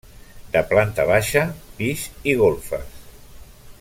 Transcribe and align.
De 0.53 0.61
planta 0.71 1.05
baixa, 1.11 1.43
pis 1.81 2.07
i 2.33 2.35
golfes. 2.41 2.99